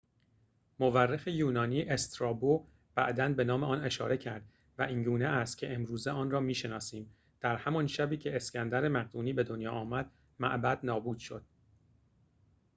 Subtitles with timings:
[0.79, 4.45] مورخ یونانی استرابو بعداً به نام آن اشاره کرده
[4.77, 9.43] و اینگونه است که امروزه آن را می‌شناسیم در همان شبی که اسکندر مقدونی به
[9.43, 11.43] دنیا آمد معبد نابود شد